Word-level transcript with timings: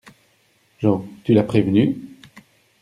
JEAN: 0.79 1.03
Tu 1.23 1.35
l’as 1.35 1.43
prévenue? 1.43 1.95